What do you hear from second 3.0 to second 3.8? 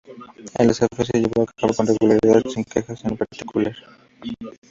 en particular.